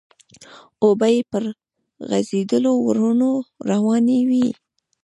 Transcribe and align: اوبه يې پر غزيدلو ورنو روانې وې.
اوبه 0.83 1.07
يې 1.13 1.21
پر 1.31 1.43
غزيدلو 2.09 2.73
ورنو 2.85 3.31
روانې 3.69 4.19
وې. 4.29 4.47